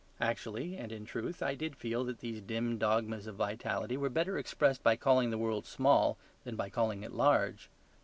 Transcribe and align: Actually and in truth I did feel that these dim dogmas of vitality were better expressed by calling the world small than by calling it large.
Actually 0.19 0.75
and 0.77 0.91
in 0.91 1.05
truth 1.05 1.43
I 1.43 1.53
did 1.53 1.75
feel 1.75 2.03
that 2.05 2.21
these 2.21 2.41
dim 2.41 2.79
dogmas 2.79 3.27
of 3.27 3.35
vitality 3.35 3.97
were 3.97 4.09
better 4.09 4.35
expressed 4.35 4.81
by 4.81 4.95
calling 4.95 5.29
the 5.29 5.37
world 5.37 5.67
small 5.67 6.17
than 6.43 6.55
by 6.55 6.71
calling 6.71 7.03
it 7.03 7.11
large. 7.13 7.69